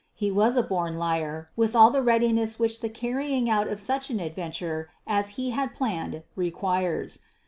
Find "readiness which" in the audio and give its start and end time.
2.01-2.79